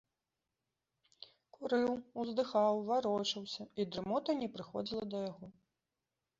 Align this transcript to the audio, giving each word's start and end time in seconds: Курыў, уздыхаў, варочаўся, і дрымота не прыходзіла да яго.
Курыў, 1.57 1.91
уздыхаў, 2.23 2.73
варочаўся, 2.89 3.63
і 3.79 3.89
дрымота 3.93 4.39
не 4.43 4.47
прыходзіла 4.59 5.03
да 5.15 5.27
яго. 5.31 5.45